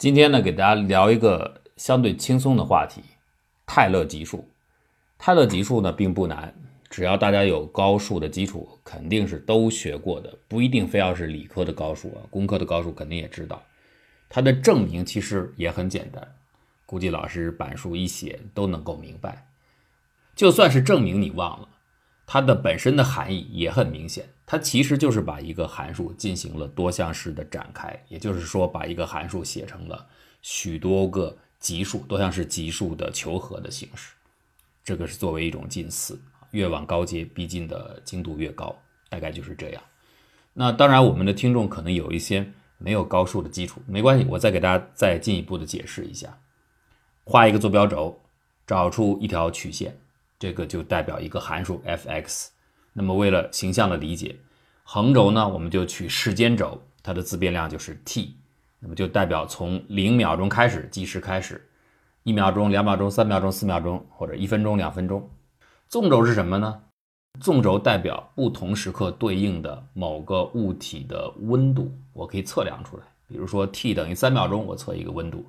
[0.00, 3.02] 今天呢，给大家聊一个相对轻松的话题——
[3.68, 4.48] 泰勒级数。
[5.18, 6.54] 泰勒级数呢并不难，
[6.88, 13.62] 只要大家有高数的基础，肯定是都学过的，不一定非要是理科的高数啊，工科的高数肯定也知道。
[14.30, 16.26] 它的证明其实也很简单，
[16.86, 19.48] 估计老师板书一写都能够明白。
[20.34, 21.68] 就算是证明你忘了，
[22.32, 30.06] 它的本身的含义也很明显，它其实就是把一个函数进行了多项式的展开，也就是说把一个函数写成了
[30.40, 34.14] 许多个级数、多项式级数的求和的形式。
[34.84, 36.16] 这个是作为一种近似，
[36.52, 39.82] 越往高阶逼近的精度越高，大概就是这样。
[40.52, 46.38] 那当然，我们的听众可能有一些没有高数的基础，没关系，我再给大家再进一步的解释一下。
[47.24, 48.20] 画一个坐标轴，
[48.68, 49.98] 找出一条曲线。
[50.40, 52.48] 这个就代表一个函数 f(x)，
[52.94, 54.34] 那么为了形象的理解，
[54.82, 58.34] 横轴呢，我们就取时间轴，它的自变量就是 t，
[58.78, 61.68] 那么就代表从零秒钟开始计时开始，
[62.22, 65.28] 一秒钟、两秒钟、三秒钟、四秒钟，或者一分钟、两分钟。
[65.88, 66.82] 纵轴是什么呢？
[67.38, 73.02] 纵轴代表不同时刻对应的某个物体的温度，我可以测量出来。
[73.28, 75.44] 比如说 t 等于三秒钟，我测一个温度。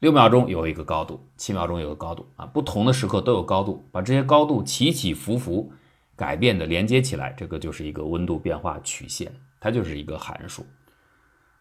[0.00, 5.72] 六秒钟有一个高度，七秒钟有个高度啊，不同的时刻都有高度，把这些高度起起伏伏
[6.14, 10.64] 改变的连接起来，这个就是一个温度变化曲线，它就是一个函数。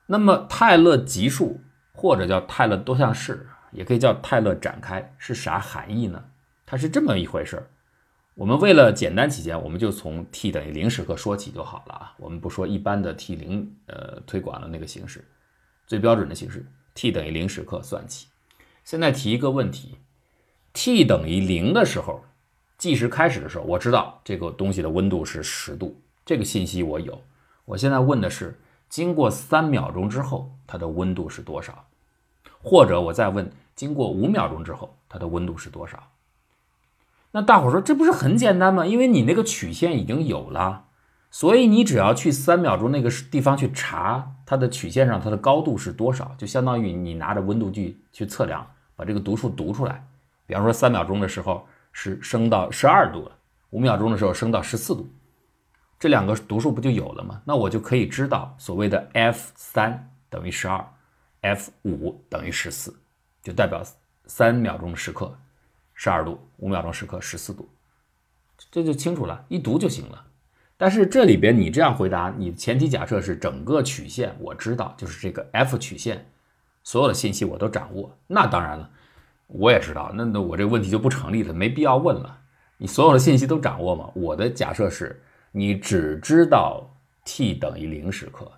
[0.06, 1.60] 那么泰勒级数
[1.92, 6.24] 或者叫泰勒多项式，也可以叫泰勒展开，是啥含义呢？
[6.66, 7.68] 它是这么一回事儿。
[8.36, 12.14] 我们为了简单起见，我们就从 t 等于零时刻说起就好了啊。
[12.18, 15.26] 我们不说一般的 t 零呃推广的那个形式，
[15.88, 16.64] 最标准的形式。
[16.98, 18.26] T 等于零时刻算起，
[18.84, 20.00] 现在提一个问题
[20.74, 22.24] ：t 等于零的时候，
[22.76, 27.22] 计时开始的时候，我知道这个东西的温度是十度，这个信息我有。
[27.66, 31.86] 我现在问的是，经过三秒钟之后，它的温度是多少？
[32.64, 36.10] 或者我再问，经过五秒钟之后，它的温度是多少？
[37.30, 38.88] 那大伙说，这不是很简单吗？
[38.88, 40.87] 因为你那个曲线已经有了。
[41.30, 48.66] 所以你只要去三秒钟那个地方去查它的曲线上它的高度是多少，就相当于你拿着温度计去测量，
[48.96, 50.08] 把这个读数读出来。
[50.46, 53.32] 比方说三秒钟的时候是升到十二度了，
[53.72, 55.08] 五秒钟的时候升到十四度，
[56.00, 57.42] 这两个读数不就有了吗？
[57.44, 60.84] 那我就可以知道所谓的 f 三等于十二
[61.42, 62.96] ，f 五等于十四，
[63.44, 63.84] 就代表
[64.26, 65.38] 三秒钟的时刻
[65.94, 67.68] 十二度，五秒钟时刻十四度，
[68.72, 70.24] 这就清楚了，一读就行了。
[70.80, 76.30] 但是这里边你这样回答，你前提假设是整个曲线我知道，就是这个 f 曲线
[76.84, 78.16] 所有的信息我都掌握。
[78.28, 78.88] 那当然了，
[79.48, 82.42] 我也知道，那那我这个问题就不成立了，没必要问了。
[82.78, 84.12] 你所有的信息都掌握吗？
[84.14, 85.20] 我的假设是
[85.52, 86.88] 你只知道
[87.26, 88.52] t 等于零时刻，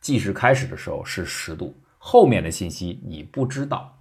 [0.00, 3.98] 计时开始的时候是十度，后面的信息你不知道。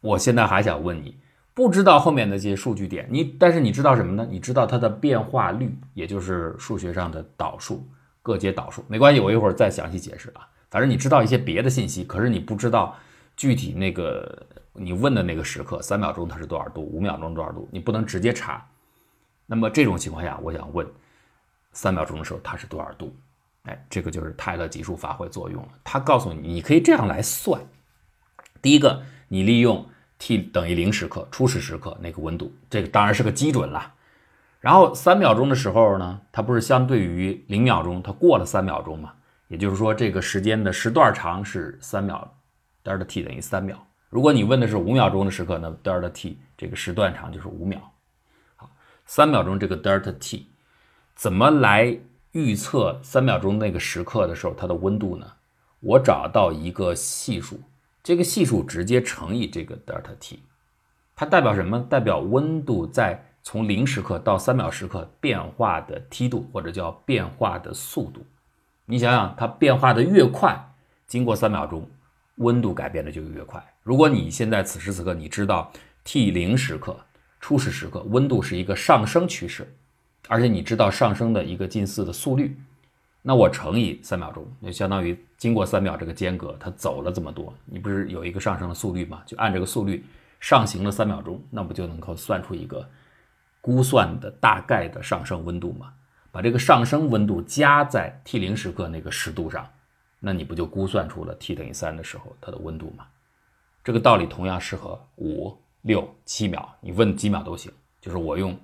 [0.00, 1.18] 我现在还想问你。
[1.58, 4.24] 不知道后面的这些数据点，你但是你知道什么呢？
[4.30, 7.84] 你知道它的变化率，也就是数学上的导数，
[8.22, 8.84] 各阶导数。
[8.86, 10.46] 没关系，我一会儿再详细解释啊。
[10.70, 12.94] 反正你知道一些别的信息，可是你不知道
[13.36, 18.64] 具体那个你问的那个时刻，三秒钟它是多少度，五秒钟多少度，你不能直接查。
[19.44, 20.86] 那么这种情况下，我想问，
[21.72, 23.12] 三秒钟的时候它是多少度？
[23.64, 25.68] 哎，这个就是泰勒级数发挥作用了。
[25.82, 27.60] 它告诉你，你可以这样来算。
[28.62, 29.84] 第一个，你利用。
[30.18, 33.94] T 等于零时刻，初始时刻那个温度，这个当然是个基准了。
[34.60, 39.12] 然后三秒钟的时候呢，它不是相对于零秒钟，它过了三秒钟嘛？
[39.46, 42.36] 也就是说，这个时间的时段长是三秒
[42.84, 43.86] ，delta t 等于三秒。
[44.10, 47.80] 如果你问的是五秒钟的时刻，那 delta t 这个时段长就是五秒。
[48.56, 48.68] 好，
[49.06, 50.50] 三秒钟这个 delta t
[51.14, 51.96] 怎么来
[52.32, 55.26] 预测三秒钟那个时刻的时候它的温度呢？
[55.80, 57.60] 我找到一个系数。
[58.08, 60.42] 这个系数直接乘以这个德尔塔 t，
[61.14, 61.78] 它代表什么？
[61.90, 68.24] 代表温度在从零时刻到三秒时刻变化的梯度，或者叫变化的速度。
[68.86, 70.58] 你想想，它变化的越快，
[71.06, 71.86] 经过三秒钟，
[72.36, 73.62] 温度改变的就越快。
[73.82, 75.70] 如果你现在此时此刻你知道
[76.02, 76.98] t 零时刻
[77.40, 79.70] 初始时刻温度是一个上升趋势，
[80.28, 82.58] 而且你知道上升的一个近似的速率。
[83.28, 87.52] 那我乘以三秒钟，就相当于经过三秒这个间隔，它走了这么多。
[87.66, 89.22] 你不是有一个上升的速率吗？
[89.26, 90.02] 就按这个速率
[90.40, 92.88] 上行了三秒钟，那不就能够算出一个
[93.60, 95.92] 估算的大概的上升温度吗？
[96.32, 99.68] 把这个上升温度加在 t 零时刻那个十度上，
[100.20, 103.04] 那你不就估算出了 t 等于三的时候它的温度吗？
[103.84, 107.70] 这个道理同样适合五六七秒，你问几秒都行。
[108.00, 108.58] 就是我用。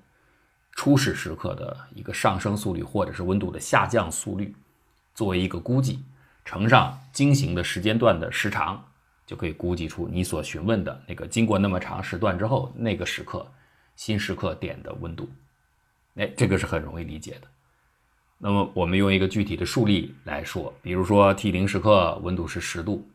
[0.74, 4.54] 初始时刻的一个上升速率，或者是温度的下降速率，
[5.14, 6.00] 作为一个估计，
[6.44, 8.84] 乘上经行的时间段的时长，
[9.24, 13.46] 就可以估计出你所询问的那个经过那么长时段之后那个时刻
[13.96, 15.28] 新时刻点的温度。
[16.16, 17.48] 哎，这个是很容易理解的。
[18.36, 23.08] 那么我们用一个具体的数例来说，比如说 t 零时刻温度是十度，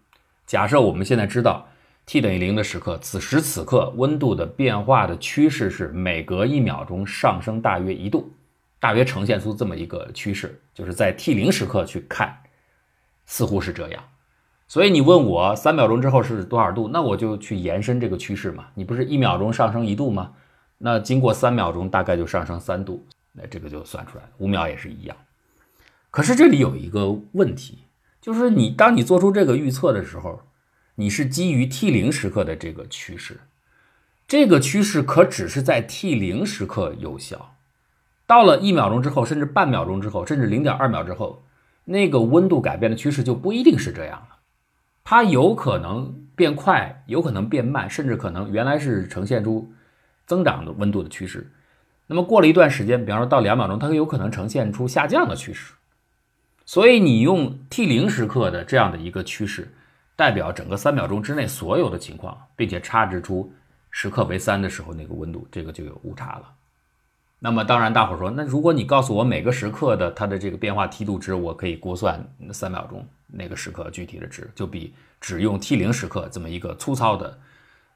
[0.46, 1.68] 假设我们现在知道
[2.10, 8.34] t 等于零的时刻，此时此刻温度的变化的趋势是每隔一秒钟上升大约一度，
[8.80, 12.36] 大约呈现出这么一个趋势，就是在 t 零时刻去看，
[13.28, 14.04] 似乎是这样。
[14.68, 18.66] 所以你问我三秒钟之后是多少度，那我就去延伸这个趋势嘛。
[18.74, 20.32] 你不是一秒钟上升一度吗？
[20.80, 23.06] 那经过三秒钟大概就上升三度。
[23.34, 25.16] 那这个就算出来了，五秒也是一样。
[26.10, 27.84] 可是这里有一个问题，
[28.20, 30.42] 就是你当你做出这个预测的时候，
[31.00, 33.40] 你是基于 t 零时刻的这个趋势，
[34.28, 37.56] 这个趋势可只是在 t 零时刻有效，
[38.28, 41.42] 到了一秒钟之后，甚至半秒钟之后，甚至零点二秒之后，
[41.86, 44.40] 那个温度改变的趋势就不一定是这样了，
[45.06, 49.72] 它有可能变快，有可能变慢，甚至可能原来是呈现出
[50.28, 51.50] 增长的温度的趋势。
[52.08, 55.72] 那么过了一段时间，比方说到两秒钟，它有可能呈现出下降的趋势。
[56.66, 59.74] 所以你用 t 零时刻的这样的一个趋势，
[60.20, 63.50] 代表整个三秒钟之内所有的情况，并且差值出
[63.90, 66.54] 时刻为三的时候那个温度，这个就有误差了。
[67.40, 72.22] 那么当然，大伙说，那如果你告诉我每个时刻的它的这个变化梯度值，我可以估算
[72.52, 77.40] 三秒钟那个时刻具体的值，就比只用 t 零时刻这么一个粗糙的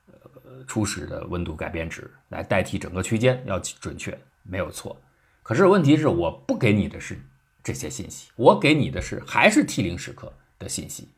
[0.08, 0.64] 呃。
[0.66, 4.96] 初始的温度改变值来代替整个区间要准确，没有错。
[5.42, 7.20] 可是问题是，我不给你的是
[7.62, 11.10] 这些信息，我给你的是还是 t 零时刻的信息。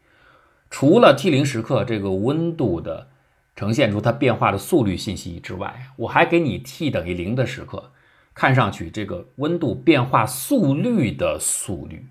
[0.78, 3.08] 除了 t 零时刻这个温度的
[3.56, 7.94] 呈现出它变化的速率信息之外，我还给你 t 等于零的时刻，
[8.34, 12.06] 看上去这个温度变化速率的速率，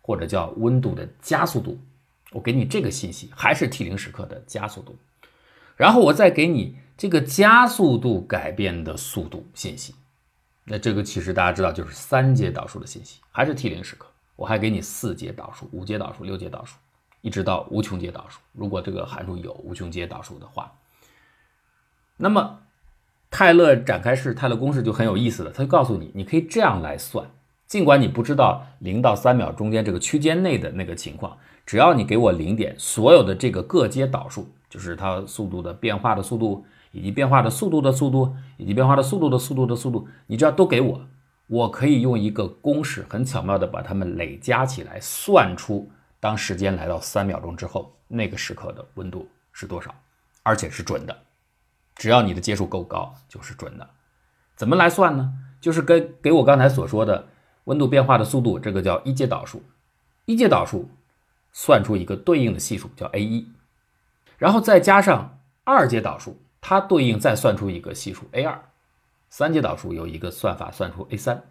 [0.00, 1.80] 或者叫温度的加速度，
[2.30, 4.96] 我给你这个信息还是 t 零时刻的加速度。
[5.74, 9.96] 然后我再给你这个加速度改变的速度信息，
[10.62, 14.06] 那这个其实大家知道就是三阶导数的信息，还是 t 零时刻。
[14.36, 16.76] 我还给你四阶导数、五阶导数、六阶导数，
[17.26, 18.38] 一直到无穷阶导数。
[18.52, 20.72] 如果这个函数有无穷阶导数的话，
[22.16, 22.60] 那么
[23.30, 27.28] 泰勒展开式泰勒公式就很有意思了，他就告诉你，你可以这样来算，
[27.66, 31.36] 尽管你不知道零到三秒中间这个区间内的那个情况，
[31.66, 34.48] 只要你给我零点，所有的这个各阶导数。
[34.68, 41.00] 就是它速度的变化的速度，以及变化的速度的速度，以及变化的速度的速度的速度，你只要都给我，
[41.46, 45.88] 我可以用一个公式很巧妙的把它们累加起来，算出
[46.26, 49.94] 当时间来到三秒钟之后，那个时刻的温度是多少，
[50.42, 51.16] 而且是准的。
[51.94, 53.88] 只要你的阶数够高，就是准的。
[54.56, 55.32] 怎么来算呢？
[55.60, 57.28] 就是跟给我刚才所说的
[57.66, 59.62] 温度变化的速度，这个叫一阶导数，
[60.24, 60.90] 一阶导数
[61.52, 63.48] 算出一个对应的系数叫 a 一。
[64.36, 68.60] 然后再加上二阶导数，它对应再算出一个系数 a 二，
[69.30, 71.44] 三阶导数有一个算法算出 a 三，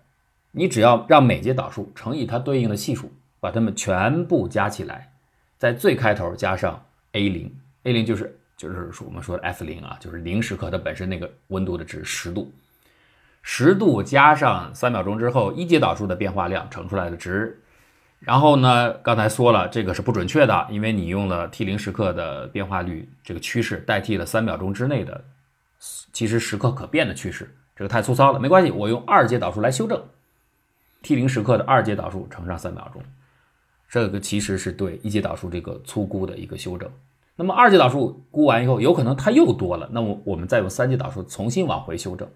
[0.52, 3.14] 你只要让每阶导数乘以它对应的系数，
[3.46, 5.08] 把它们全部加起来，
[5.60, 12.52] 在最开头加上 a 零，a 零就是就是我们说的 f 零啊，就是零时刻它本身那个温度的值十度，
[13.44, 17.62] 十度加上三秒钟之后一阶导数的变化量乘出来的值。
[18.18, 18.92] 然后呢？
[19.04, 25.24] 刚才说了，这个是不准确的，因为你用了 t 零时刻的变化率这个趋势代替了三秒钟之内的
[26.12, 30.04] 其实时刻可变的趋势，这个太粗糙了，没关系，我用二阶导数来修正
[31.04, 33.04] t 零时刻的二阶导数乘上三秒钟，
[33.88, 36.92] 这个其实是对一阶导数这个粗估的一个修正。
[37.36, 42.30] 那么二阶导数估完以后，有可能它又多了，那么我们再用三阶导数重新往回修正，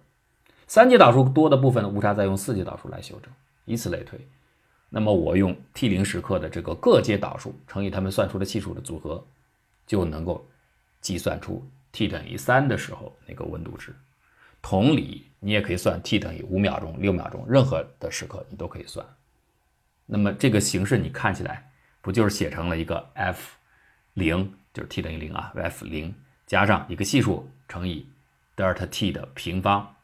[0.68, 3.32] 三阶导数多的部分的误差再用四阶导数来修正，
[3.66, 4.20] 以此类推。
[4.90, 9.26] 那么我用 t 零时刻的这个各阶导数乘以它们算出的系数的组合，
[9.86, 10.46] 就能够
[11.00, 13.96] 计算出 t 等于三的时候那个温度值。
[14.62, 19.06] 同理，你也可以算 t 等于五秒钟、六秒钟，任何的时刻你都可以算。
[20.12, 23.56] 那么这个形式你看起来不就是写成了一个 f
[24.16, 26.14] 零，就是 t 等于零啊，f 零
[26.48, 28.10] 加上一个系数乘以
[28.56, 29.96] 德尔塔 t 的平方，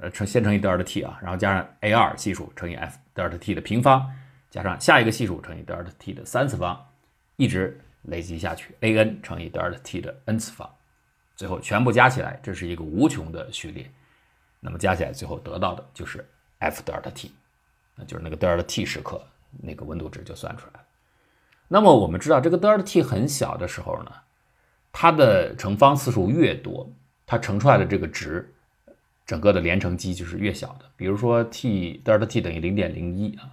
[0.00, 4.12] 呃，乘先乘以德尔塔 t 啊，然后加上 a 二系数乘以 f 德尔塔 t 的平方。
[4.50, 6.78] 加上下一个系数乘以德尔塔 t 的三次方，
[7.36, 10.68] 一直累积下去，a n 乘以德尔塔 t 的 n 次方，
[11.36, 13.90] 最后全部加起来，这是一个无穷的序列。
[14.60, 16.28] 那么加起来最后得到的就是
[16.58, 17.32] f 德尔塔 t，
[17.94, 19.26] 那就是那个德尔塔 t 时刻
[19.60, 20.86] 那个温度值就算出来了。
[21.68, 24.12] 那么我们知道，这个德尔塔 t 很小的时候呢，
[24.92, 26.90] 它的乘方次数越多，
[27.26, 28.54] 它乘出来的这个值，
[29.26, 30.84] 整个的连乘积就是越小的。
[30.96, 33.50] 比如说 t 德尔塔 t 等于零点零一啊。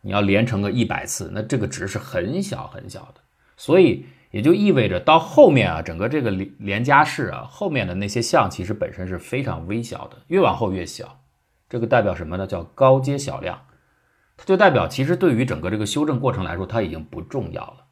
[0.00, 3.20] 你要连乘个一百次，那这个值是很小很小的。
[3.56, 11.20] 所以也就意味着到后面啊，整个这个连连加式啊，后面的那些项其实本身是非常微小的，越往后越小。
[11.68, 12.46] 这个代表什么呢？
[12.46, 13.60] 叫高阶小量，
[14.38, 17.84] 它就代表其实对于整个这个修正过程来说，它已经不重要了。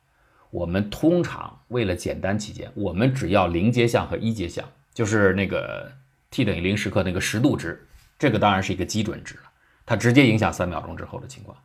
[0.50, 5.92] 我们通常为了简单起见，我们只要零阶项和一阶项，就是那个
[6.30, 7.86] t 等于零时刻那个十度值，
[8.16, 9.42] 这个当然是一个基准值了，
[9.84, 11.58] 它直接影响三秒钟之后的情况。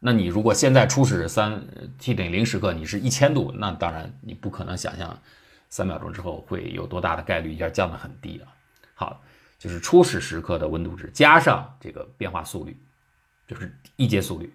[0.00, 1.62] 那你如果现在初始三
[1.98, 5.16] t 等于零时刻，你是一千度，那当然你不可能想象
[5.68, 8.48] 三秒钟之后会有多大的概率一下降得很低啊。
[8.94, 9.22] 好。
[9.58, 12.74] 就是初始时刻的温度值加上这个变化速率，
[13.50, 14.54] 就是一阶速率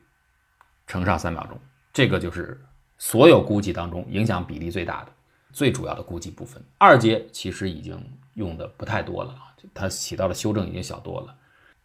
[0.87, 1.59] 乘上三秒钟，
[1.91, 2.57] 这个就是
[2.97, 5.11] 所有估计当中影响比例最大的、
[5.51, 6.63] 最主要的估计部分。
[6.77, 8.01] 二阶其实已经
[8.35, 9.35] 用的不太多了，
[9.73, 11.35] 它起到的修正已经小多了。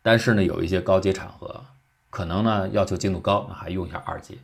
[0.02, 1.64] 但是呢，有一些高阶场合
[2.10, 4.38] 可能呢要求精度高，那还用一下二阶。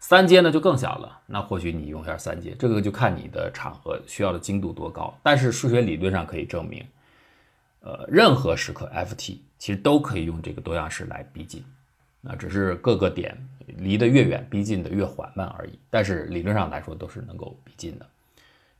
[0.00, 5.16] 三阶呢就更小了，那或许你用一下三阶，这个就看你的场合需要的精度多高。
[5.22, 6.84] 但是数学理论上可以证明。
[7.80, 11.64] 呃，任何时刻 f_t 其实都可以用这个多样式来逼近，
[12.20, 15.78] 那只是各个点离得越远，逼近的越缓慢而已。
[15.90, 18.06] 但是理论上来说都是能够逼近的，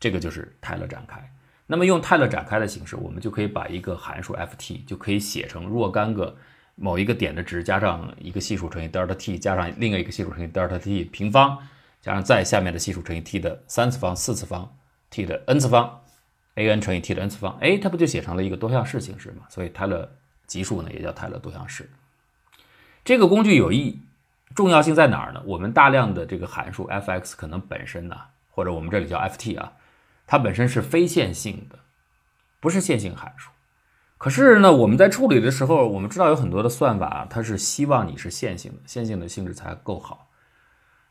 [0.00, 1.22] 这个就是泰勒展开。
[1.66, 6.36] 那么用泰勒展开的形式，我们就可以把一个函数 f_t 就可以写成若干个
[6.74, 11.58] 某一个点的值加上一个系数乘以德尔塔 t 加上另外一个系数乘以德尔塔 t 平方
[12.00, 14.76] 加上再下面的系数乘以 t 的三次方、四次方、
[15.10, 16.00] t 的 n 次方。
[16.54, 19.44] a n 乘以 t 的 n 次方，哎，它不就写成了一个多项式形式吗？
[19.48, 20.10] 所以泰勒
[20.44, 21.88] 级数呢也叫泰勒多项式。
[23.08, 24.02] 这个工具有意
[24.54, 25.42] 重要性在哪儿呢？
[25.46, 28.14] 我们大量的这个函数 f(x) 可能本身呢，
[28.50, 29.72] 或者我们这里叫 f(t) 啊，
[30.26, 31.78] 它本身是非线性的，
[32.60, 33.48] 不是线性函数。
[34.18, 40.28] 可是呢，我们在处理的时候，我们知道有很多的算法，它是希望你是线性的，线性的性质才够好。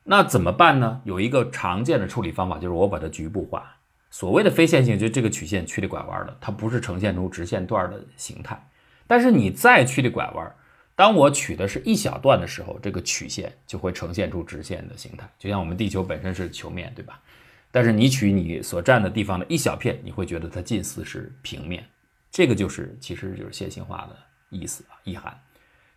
[0.03, 1.01] 那怎么办呢？
[1.03, 3.77] 有一个常见的处理方法，就是我把它局部化。
[4.11, 8.69] 所谓的非线性，就这个曲线曲里拐弯的，它不是呈现出直线段的形态。
[9.07, 10.53] 但是你再曲里拐弯，
[10.97, 15.29] 当我取的是一小段的时候，这个曲线就会呈现出直线的形态。
[15.37, 17.21] 就像我们地球本身是球面对吧？
[17.69, 21.85] 但是你取你所占的地方的一小片，你会觉得它近似是平面。
[22.31, 24.17] 这个就是其实就是线性化的
[24.49, 25.39] 意思啊，意涵。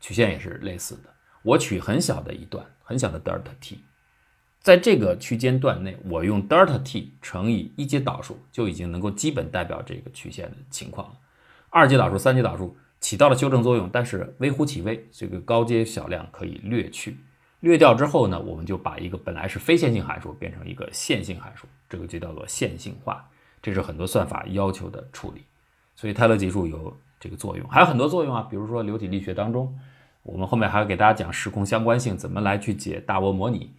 [0.02, 1.10] 曲线也是类似的，
[1.42, 3.80] 我取很小的一段，很小的德尔塔 t。
[4.60, 11.14] 在这个区间段内，我用德尔塔 t 乘以一阶导数就已经能够基本代表这个曲线的情况了。
[11.70, 12.76] 二阶导数、三阶导数
[13.10, 15.04] 起到了修正作用，但是微乎其微。
[15.10, 17.16] 这个高阶小量可以略去，
[17.58, 23.28] 略掉之后呢，我们就把一个本来是非线性函数变成一个线性函数，这个就叫做线性化。
[23.60, 25.42] 这是很多算法要求的处理。
[25.96, 29.76] 所以泰勒级数有这个作用，还有很多作用啊，比如说流体力学当中，
[30.22, 33.74] 我们后面还要给大家讲时空相关性，怎么来去解大涡模拟。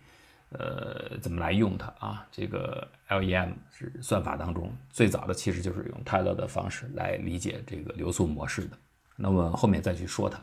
[0.49, 2.27] 呃，怎么来用它啊？
[2.33, 8.77] 这个 LEM 是算法当中最早的，其实就是用泰勒的方式来理解这个流速模式的。
[9.17, 10.39] 那么后面再去说它，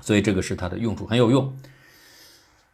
[0.00, 1.56] 所以这个是它的用处很有用。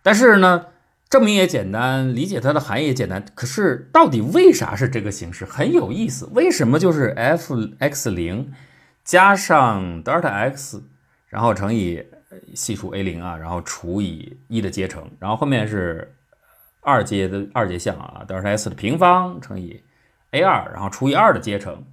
[0.03, 0.67] 但是呢，
[1.09, 3.25] 证明也简单，理解它的含义也简单。
[3.35, 5.45] 可是到底为啥是这个形式？
[5.45, 6.29] 很有意思。
[6.33, 8.53] 为什么就是 f(x 零
[9.05, 10.83] 加上德尔塔 x，
[11.29, 12.05] 然后乘以
[12.55, 16.13] 系数 a 零啊，然后除以一的阶乘，然后后面是。
[16.89, 19.83] 二阶的二阶项啊，德尔塔 s 的平方乘以
[20.31, 21.85] a 二，然后除以二的阶乘，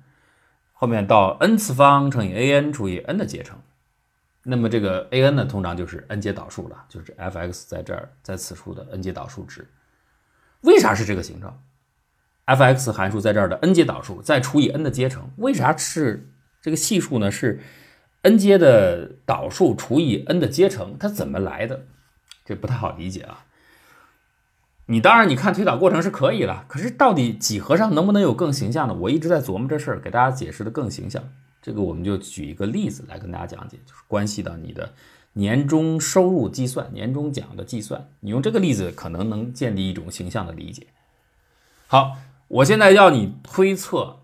[0.84, 3.58] 后面到 n 次方乘以 a n 除以 n 的阶乘，
[4.44, 9.66] 那么这个 a n 呢，通常就是 n 阶导数了，就是 f(x) 在这儿在此处的 n 阶导数值。
[10.60, 11.58] 为啥是这个形状
[12.48, 16.30] ？f(x) 函数在这儿的 n 阶导数再除以 n 的阶乘，为啥是
[16.62, 17.32] 这个系数呢？
[17.32, 17.62] 是
[18.24, 21.86] n 阶的导数除以 n 的阶乘，它怎么来的？
[22.44, 23.46] 这不太好理解啊。
[24.88, 28.94] 你当然，你看推导过程是可以了，可是到底几何上能不能有更形象的？
[28.94, 31.24] 我一直在琢磨这事儿，给大家解释的更形象。
[31.62, 34.94] 这个我们就举一个例子来跟大家讲解，就是关系到你的
[35.32, 38.10] 年终收入计算、年终奖的计算。
[38.20, 40.88] 你用这个例子可能能建立一种形象的理解。
[41.88, 42.18] 好，
[42.50, 44.24] 我现在要你推测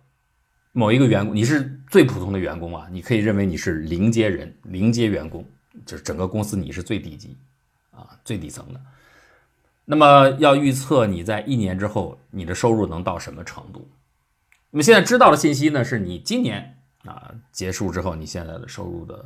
[0.74, 5.46] 某一个员工，你是最普通的员工啊，你可以认为你是零阶人、零阶员工，
[5.86, 7.38] 就是整个公司你是最低级
[7.92, 8.82] 啊，最底层的。
[9.92, 13.90] 那么要预测你在一年之后你的收入能到什么程度？
[14.70, 15.84] 那么现在知道的信息呢？
[15.84, 19.26] 是你今年啊结束之后你现在的收入的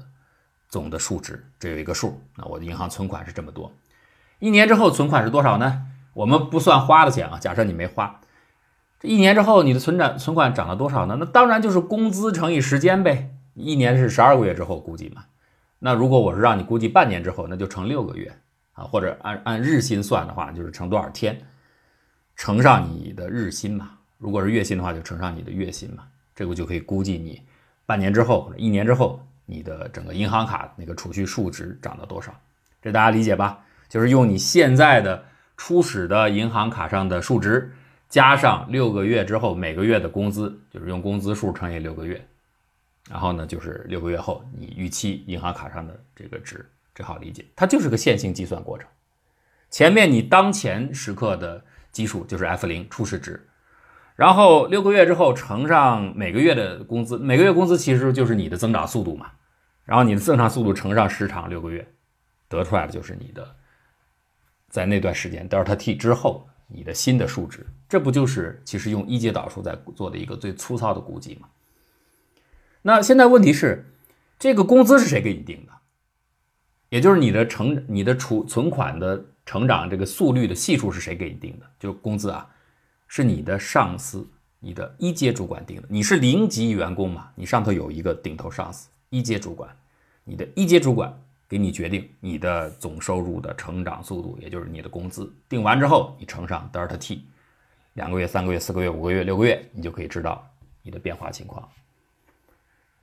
[0.70, 2.22] 总的数值，这有一个数。
[2.38, 3.74] 那我的银行存款是这么多，
[4.40, 5.82] 一年之后存款是多少呢？
[6.14, 8.22] 我们不算花的钱啊，假设你没花，
[9.02, 11.18] 这一年之后你的存展存款涨了多少呢？
[11.20, 13.36] 那当然就是工资乘以时间呗。
[13.54, 15.26] 一年是十二个月之后估计嘛。
[15.80, 18.40] 那如果我是让你估计半年之后，那就乘六个月。
[18.74, 21.40] 啊，或者按按日薪算的话，就是乘多少天？
[22.36, 23.92] 乘上你的日薪嘛。
[24.18, 26.04] 如果是月薪的话，就乘上你的月薪嘛。
[26.36, 27.42] 这个就可以估计你
[27.86, 32.34] 半年之后或者一年之后，你的整个银行卡那个储蓄数值涨到多少。
[32.82, 33.64] 这大家理解吧？
[33.88, 35.24] 就是用你现在的
[35.56, 37.72] 初始的银行卡上的数值，
[38.10, 42.28] 加上六个月之后每个月的工资，就是用工资数乘以六个月，
[43.08, 48.88] 然后呢，就是六个月后你预期银行卡上的这个值，这好理解，它就是个线性计算过程。
[49.70, 53.48] 前面你当前时刻的基数就是 F 零初始值，
[54.16, 59.32] 然后六个月之后乘上每个月的工资，每个月工资其实就是你的增长速度嘛，
[59.86, 61.88] 然后你的增长速度乘上时长六个月。
[62.50, 63.56] 得出来的就是你的，
[64.70, 71.48] 在那段时间德尔塔 t 之后，你的新的数值，这不就是其实用一阶导数在做的一个最粗糙的估计吗？
[72.84, 73.92] 那现在问题是，
[74.38, 75.73] 这个工资是谁给你定的？
[76.94, 81.66] 也就是你的成你的储存款的成长这个速率的系数是谁给你定的？
[81.80, 82.48] 就是工资啊，
[83.08, 84.24] 是你的上司，
[84.60, 85.88] 你的一阶主管定的。
[85.90, 87.32] 你是零级员工嘛？
[87.34, 89.76] 你上头有一个顶头上司，一阶主管，
[90.24, 91.12] 你的一阶主管。
[91.50, 95.32] 给你决定你的总收入的成长速度，也就是你的工资。
[95.48, 97.24] 定完之后，你乘上德尔塔 t，
[97.94, 100.48] 两个月、三个月、四个月、五个月、六个月，你就可以知道
[100.82, 101.68] 你的变化情况。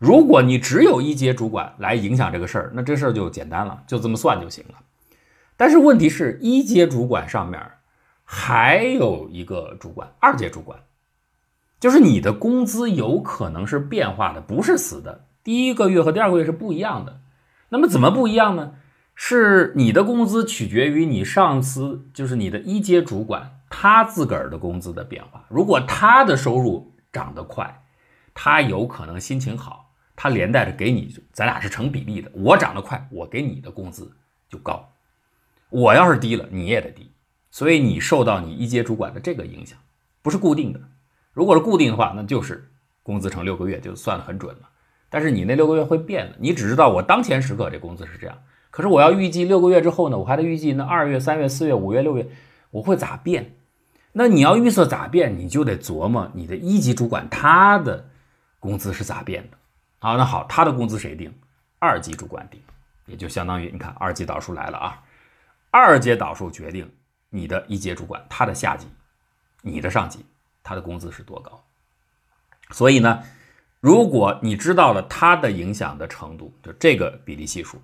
[0.00, 4.76] 如果你只有一阶主管来影响这个事儿，那这事儿就简单了，就这么算就行了。
[5.58, 7.60] 但是问题是一阶主管上面
[8.24, 10.80] 还有一个主管，二阶主管，
[11.78, 15.26] 就是你的工资有可能是变化的，不是死的。
[15.44, 17.20] 第一个月和第二个月是不一样的。
[17.68, 18.72] 那么怎么不一样呢？
[19.14, 25.44] 是你的工资取决于你上司，就是你的一阶主管，他自个儿的工资的变化。
[25.50, 27.82] 如果他的收入涨得快，
[28.32, 29.89] 他有可能心情好，
[30.22, 32.30] 他连带着给你，咱俩是成比例的。
[32.34, 34.14] 我涨得快，我给你的工资
[34.50, 34.86] 就高；
[35.70, 37.10] 我要是低了，你也得低。
[37.50, 39.78] 所以你受到你一阶主管的这个影响，
[40.20, 40.80] 不是固定的。
[41.32, 42.70] 如果是固定的话，那就是
[43.02, 44.68] 工资乘六个月就算得很准了。
[45.08, 48.36] 但是你那六个月会变的，你只知道我当前时刻这工资是这样，
[48.70, 52.28] 可是我要预计六个月之后呢，我还得预计那二月、三月、四月、五月、六月
[52.72, 53.54] 我会咋变？
[54.12, 58.10] 那你要预测咋变，你就得琢磨你的一级主管他的
[58.58, 59.56] 工资是咋变的。
[60.00, 61.32] 好，那好，他的工资谁定？
[61.78, 62.60] 二级主管定，
[63.06, 65.02] 也就相当于你看二级导数来了啊，
[65.70, 66.92] 二阶导数决定
[67.28, 68.88] 你的一阶主管他的下级，
[69.62, 70.24] 你的上级
[70.64, 71.62] 他的工资是多高，
[72.72, 73.22] 所以呢。
[73.82, 77.80] 如果你知道了它的影响的程度，就这个比例系数，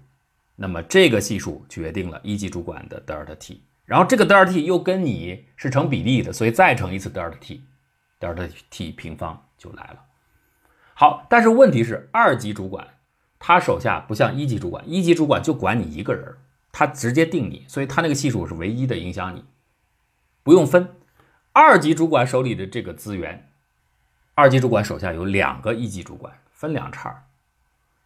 [0.55, 7.65] 那么这个系数决定了一级主管的德尔塔 t，然后这个德尔塔 t 又跟你是成比例的，所以再乘一次德尔塔 t，
[8.19, 10.05] 德尔塔 t 平方就来了。
[10.99, 12.89] 好，但是问题是二级主管
[13.39, 16.37] 他手下不像一级主管，一级主管就管你一个人，
[16.73, 19.45] 他直接定你，所以他那个系数是唯一的影响你，
[20.43, 20.89] 不用分。
[21.53, 23.47] 二级主管手里的这个资源。
[24.35, 27.25] 二级主管手下有两个一级主管，分两叉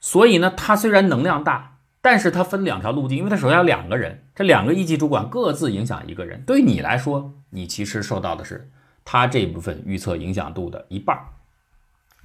[0.00, 6.42] 所以呢，他虽然能量大，但是他分两条路径，因为他手下有两个人，这两个一级主管各自影响一个人。
[6.42, 8.68] 对于你来说，你其实受到的是
[9.04, 11.16] 他这部分预测影响度的一半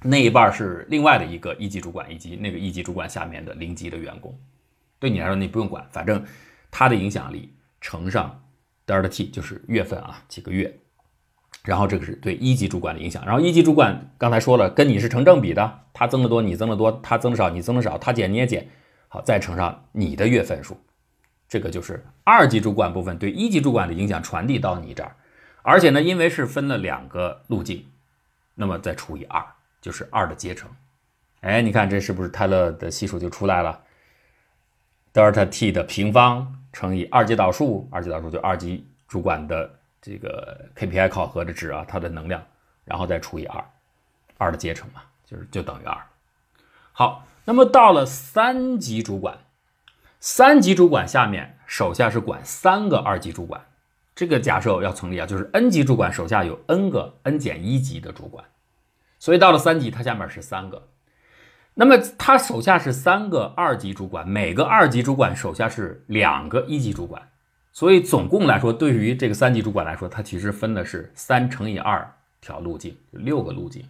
[0.02, 4.38] 那一半是另外的一个一级主管以及那个一级主管下面的零级的员工。
[4.98, 6.24] 对你来说，你不用管，反正
[6.70, 8.44] 他的影响力乘上
[8.84, 10.80] 德尔塔 t 就是月份啊，几个月。
[11.64, 18.68] 然后这个是对一级主管的影响，然后一级主管刚才说了，跟你是成正比的，他增的多，你增的多，他增的少，你增的少，他减你也减，
[19.08, 20.78] 好，再乘上你的月份数，
[21.48, 25.16] 这个就是二级主管部分对一级主管的影响传递到你这儿，
[25.62, 27.84] 而且呢，因为是分了两个路径，
[28.54, 29.44] 那么再除以二，
[29.86, 30.68] 就是二的阶乘，
[31.42, 33.80] 哎，你看这是不是泰勒的系数就出来了？
[35.12, 39.70] 德尔塔 t 的平方乘以二阶导数，二阶导数就二级主管的。
[40.02, 42.40] 这个 KPI 考核的值啊，它的能量，
[42.84, 43.64] 然后再除以二，
[44.38, 45.98] 二的阶乘嘛，就是就等于二。
[46.92, 49.36] 好，那么到了三级主管，
[50.20, 53.60] 三级主管下面手下是管三个二级主管，
[54.14, 58.44] 这个假设要成立啊，就是 n 级主管手下有 n 个 n 减一级的主管，
[59.18, 60.88] 所以到了三级，它下面是三个，
[61.74, 67.30] 那么他手下是三个二级主管，每个二级主管手下是两个一级主管。
[67.72, 73.84] 所以总共来说，对于这个三级主管来说，他其实分的是三乘以二条路径，六个路径。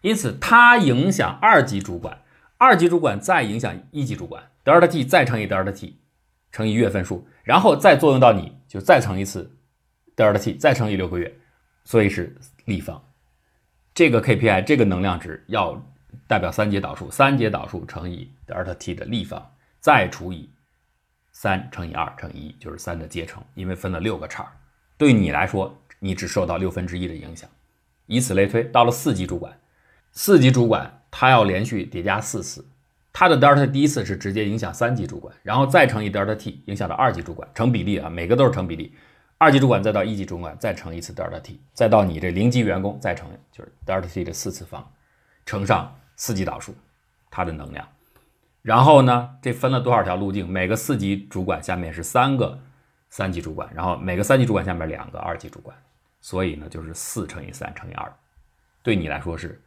[0.00, 2.18] 因此，它影响二级主管，
[2.58, 5.98] 二级主管再影响一级主管，德尔塔 t 再乘以德尔塔 t
[6.52, 9.50] 乘以月份数，然后再作用到你，就再乘一次
[10.14, 11.36] 德尔塔 t 再乘以六个月，
[11.84, 13.02] 所以是立方。
[13.94, 15.80] 这个 KPI 这个能量值要
[16.26, 20.50] 代表三阶导数，三阶导数乘以德尔塔 t 的立方，再除以。
[21.30, 24.50] 三乘以二乘以一就是三的阶乘，因为分了六个叉
[24.96, 27.48] 对你来说，你只受到六分之一的影响。
[28.06, 29.56] 以此类推，到了四级主管，
[30.12, 32.64] 四级主管他要连续叠加四次，
[33.12, 38.92] 他的德尔塔第一次是直接影响三级主管，然后再乘以德尔塔 t 影响到二级主管，成比例啊，每个都是成比例。
[39.36, 44.86] 二级主管再到一级主管再乘一次 delta t，再到你这零级员工再乘，就是 delta t 的四次方，
[45.44, 46.74] 乘上四级导数，
[47.30, 47.86] 它的能量。
[48.62, 50.48] 然后呢，这分了多少条路径？
[50.48, 52.58] 每个四级主管下面是三个
[53.10, 55.76] 三级主管，然后每个三级主管下面两个二级主管，
[56.20, 58.10] 所以呢就是四乘以三乘以二，
[58.82, 59.60] 对你来说是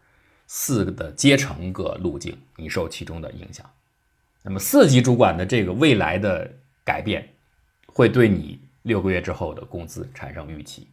[0.48, 3.70] 四个的阶乘个路径，你受其中的影响。
[4.42, 6.52] 那么四级主管的这个未来的
[6.84, 7.28] 改变，
[7.86, 8.60] 会对你。
[8.88, 10.88] 六个月之后的工资产生预期，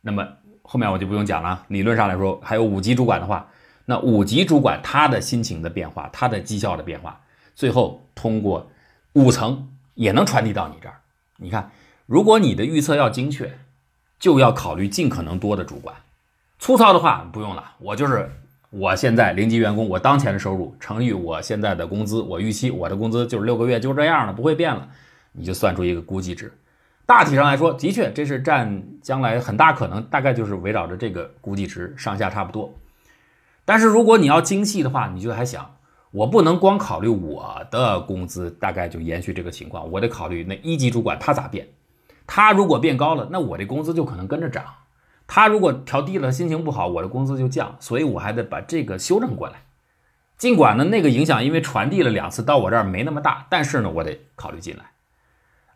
[0.00, 0.26] 那么
[0.62, 1.64] 后面我就不用讲了。
[1.68, 3.48] 理论上来说，还有五级主管的话，
[3.84, 7.20] 那五级主管他的心情的变化，他的绩效的变化，
[7.54, 8.70] 最后通过
[9.14, 11.00] 五层也能传递到你这儿。
[11.38, 11.70] 你看，
[12.06, 13.58] 如果你的预测要精确，
[14.18, 15.94] 就要考虑尽可能多的主管。
[16.58, 18.30] 粗糙的话不用了，我就是
[18.70, 24.88] 我现在零级员工，我当前的收入乘以我现在的工资，我预期我的工资就是六个月就这样了，不会变了，
[25.32, 26.52] 你就算出一个估计值。
[27.06, 32.74] 大体上来说，的确，这是占将来很大可能，大概就是围绕着这个估计值上下差不多。
[33.64, 35.76] 但是如果你要精细的话，你就还想，
[36.10, 41.68] 我不能光考虑我的工资大概就延续这个情况，我得考虑那一级主管他咋变，
[42.26, 44.64] 他如果变高了，那我这工资就可能跟着涨；
[45.28, 47.76] 他如果调低了，心情不好，我的工资就降。
[47.78, 49.62] 所以我还得把这个修正过来。
[50.36, 54.84] 尽管呢，那个影响因为传递了两次到我这儿没那么大，但是呢，我得考虑进来。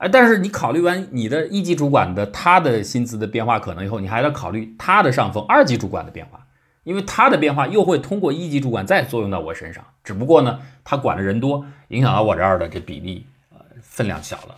[0.01, 6.47] 哎，但是你考虑完你的一级主管的他的薪资的变化可能以后，你还要考虑他的上峰二级主管的变化，
[6.85, 9.85] 因为他的变化又会通过一级主管再作用到我身上。
[10.03, 14.57] 只不过呢，他管的人多，影响到我这儿的这比例呃分量小了，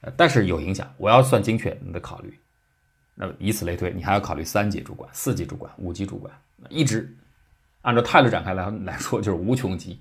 [0.00, 0.92] 呃，但是有影响。
[0.96, 2.36] 我要算精确，你得考虑。
[3.14, 6.34] 那么以此类推，你还要考虑三级主管、四级主管、五级主管，
[6.68, 7.14] 一直
[7.82, 10.00] 按照泰勒展开来来说就是无穷级。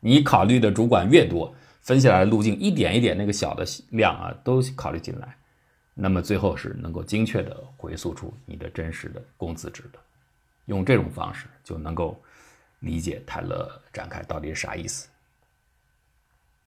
[0.00, 1.54] 你考虑的主管越多。
[1.80, 5.36] 分下来的路径一点一点，那个小的量啊，都考虑进来，
[5.94, 9.98] 那么最后是能够精确的回溯出你的真实的工资值的。
[10.66, 12.18] 用这种方式就能够
[12.78, 15.08] 理解泰勒展开到底是啥意思。